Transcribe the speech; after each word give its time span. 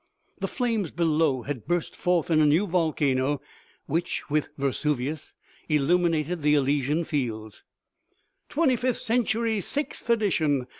The 0.39 0.47
flames 0.47 0.89
below 0.89 1.43
had 1.43 1.67
burst 1.67 1.95
forth 1.95 2.31
in 2.31 2.41
a 2.41 2.45
new 2.47 2.65
volcano, 2.65 3.39
which, 3.85 4.27
with 4.31 4.49
Vesuvius, 4.57 5.35
illuminated 5.69 6.41
the 6.41 6.55
Blysian 6.55 7.05
fields." 7.05 7.63
Twenty 8.49 8.75
fifth 8.77 9.01
Century, 9.01 9.61
sixth 9.61 10.09
edition 10.09 10.65